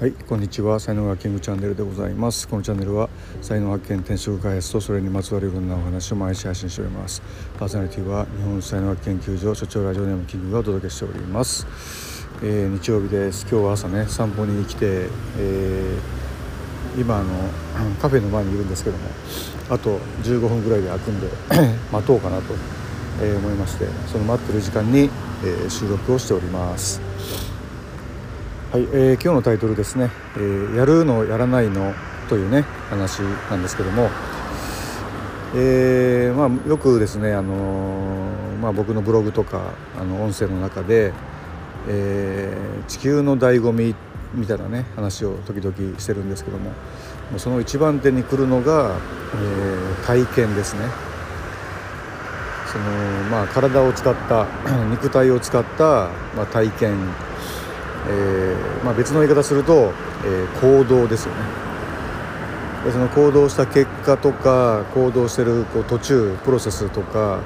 [0.00, 0.78] はいこんにちは。
[0.78, 2.46] 才能学キングチャンネルでございます。
[2.46, 3.10] このチャンネルは
[3.42, 7.20] 才能発見転職開発とそれにまつわるいろんなお話を毎日配信しております。
[7.58, 11.66] パーソナリティは日本才能研究所所長ラジオネームキングがお届けしております、
[12.44, 13.44] えー、日曜日です。
[13.50, 17.32] 今日は朝ね散歩に来て、えー、今あの
[18.00, 19.02] カフェの前にいるんですけども
[19.68, 21.26] あと15分ぐらいで開くんで
[21.90, 22.54] 待とうかなと、
[23.20, 25.10] え思いましてその待ってる時間に、
[25.44, 27.07] え収録をしております。
[28.70, 31.94] はい、えー、今日のタイトルですね、えー、やるのやらないの
[32.28, 34.10] というね話なんですけども、
[35.54, 37.54] えー、まあ、よくですね、あの
[38.60, 41.14] まあ、僕のブログとかあの音声の中で、
[41.88, 42.54] え
[42.88, 43.94] 地球の醍醐味
[44.34, 46.70] みたいなね話を時々してるんですけども。
[47.38, 48.96] その一番手に来るのが、
[49.34, 50.80] え体験ですね。
[52.70, 52.84] その
[53.30, 54.46] まあ、体を使った
[54.90, 57.27] 肉体を使った、まあ、体験。
[58.10, 59.92] えー、まあ、別の言い方すると、
[60.24, 61.40] えー、行動ですよね。
[62.84, 67.40] でその行動した結果とか行動してるこう途中プロセスとか、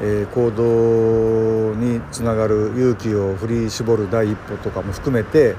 [0.00, 5.56] えー、行動につながる勇気を振り絞る第一歩とかも含めて、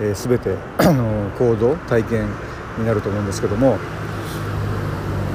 [0.00, 0.56] えー、全て
[1.38, 2.28] 行動体験
[2.78, 3.78] になると思うんですけども、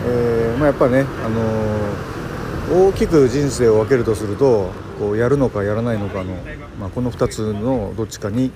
[0.06, 6.36] えーまあ、やっぱね、あの大きく人生を分けるとするとこうやるのかやらないのかの、
[6.80, 8.52] まあ、この2つのどっちかに、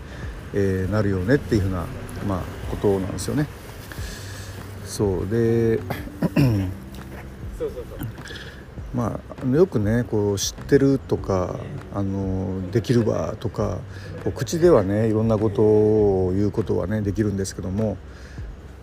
[0.53, 1.85] えー、なるよねっていうふうな、
[2.27, 3.47] まあ、ことなんですよね。
[4.85, 5.79] そうで
[8.93, 11.55] まあよくねこう知ってるとか
[11.93, 13.79] あのできるわとか
[14.23, 17.97] こう口ではねいろんなことを言うことはねできるんですけども、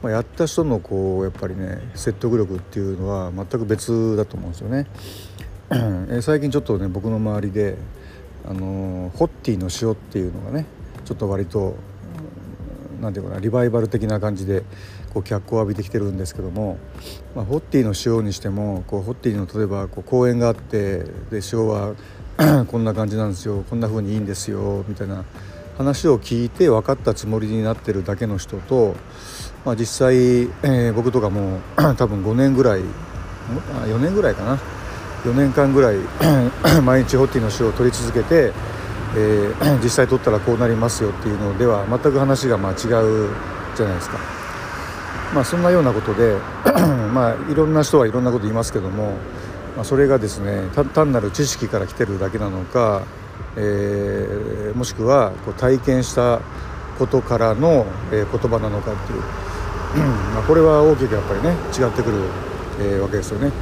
[0.02, 4.86] まあ、やった人のこうやっぱりね説得力っていうのは全く別だと思うんですよね。
[5.70, 7.76] え最近ちょっとね僕の周りで
[8.48, 10.64] あのホッティの塩っていうのがね
[11.04, 11.76] ちょっと割と
[13.00, 14.62] 何て言うかなリバイバル的な感じで
[15.12, 16.78] こう脚光を浴びてきてるんですけども、
[17.34, 20.98] まあ、ホッティの塩にしてもこうホッティの例えばこう公園があって
[21.30, 21.94] で塩は
[22.68, 25.24] こんな感じなんですよこんな風にいいんですよみたいな
[25.76, 28.96] 話を聞いて分かったつもりになってるだけの人と、
[29.64, 32.80] まあ、実際、えー、僕とかも 多分5年ぐらい
[33.86, 34.58] 4年ぐらいかな
[35.28, 35.96] 4年間ぐらい
[36.82, 38.52] 毎日ホッティの塩を取り続けて、
[39.14, 43.28] えー、 実際取ったらこうなりますよっていうのでは全く話がまあ違う
[43.76, 44.18] じゃないですか。
[45.34, 46.38] まあ、そんなようなことで
[47.12, 49.12] まあいろんな人はいろんなこと言いますけども、
[49.76, 50.62] まあ、それがですね
[50.94, 53.02] 単なる知識から来てるだけなのか、
[53.56, 56.40] えー、もしくはこう体験した
[56.98, 59.20] ことからの、え、言葉なのかっていう
[60.34, 62.22] まあこれは大きくやっぱりね違ってくる、
[62.80, 63.52] えー、わけですよね。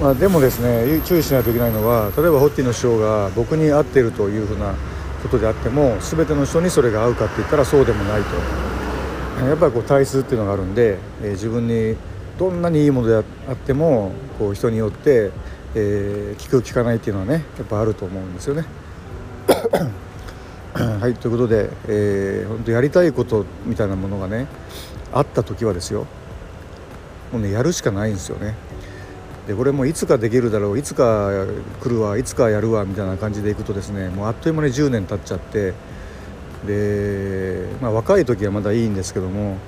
[0.00, 4.74] まあ、でもですね注意しないといけないのは例えばホッティの師匠が僕に合っているというふうな
[5.22, 11.96] ことであっても全ての人にそれが合うかって言ったらそうでもないとやっぱりこう体質っていうのがあるんで、えー、自分に
[12.38, 13.16] どんなにいいもので
[13.48, 15.30] あってもこう人によって、
[15.74, 18.64] えー、聞く聞かないっていうのはねやっぱあると思うんですよね。
[20.74, 24.46] はいということで、えー、本当やりたいことみたいなものがね
[25.12, 26.06] あった時はですよ
[27.32, 28.54] もうねやるしかないんですよね。
[29.46, 31.30] でこれもいつかできるだろういつか
[31.82, 35.74] 来るわいつかやるわみたいな感じでいくとですねもうあっという間に10年経っちゃって
[36.66, 39.58] で、まあ、若い時はまだいいんですけども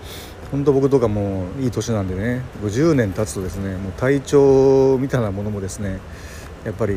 [0.50, 6.00] 本当僕とかもいい年なんでね50年経つとですねもう体調みたいなものもですね
[6.64, 6.96] やっぱり、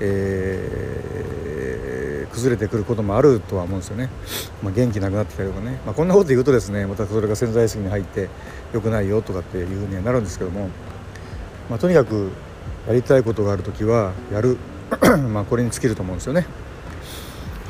[0.00, 4.10] えー、崩れてくることもあるとは思うんですよね、
[4.62, 8.28] まあ、元気なくなってきたりとかね、まあ、こんなこと言うとですねまたそれが潜在意識に入って
[8.74, 10.68] 良くないよとかっていうふうにはなるんですけども。
[11.70, 12.32] まあ、とにかく
[12.88, 14.58] やりたいことがある時はやる
[15.32, 16.44] まあこれに尽きると思うんですよね。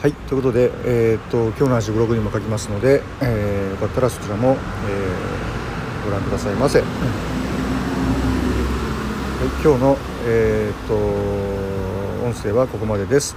[0.00, 6.80] はいということで、えー、っと今日の話ブログにも書きますので、えー、よかったらそちらも、えー、ご覧くださいませ。
[6.80, 6.88] はい、
[9.62, 10.94] 今日の、えー、っと
[12.24, 13.36] 音声はここまでです。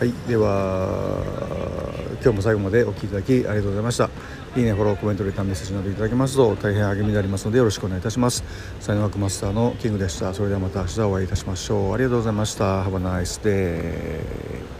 [0.00, 1.22] はいでは
[2.22, 4.08] 今日も最後までお聴きいただきありがとうございました。
[4.56, 8.42] いいねフォローコメントレターメッセージなどいただけますと大変励みになりますのでよろしくお願いいたします。
[8.80, 10.32] 才能学マスターのキングでした。
[10.32, 11.92] それではまた明日お会いいたしましょう。
[11.92, 12.82] ありがとうございました。
[12.82, 14.79] Have a nice day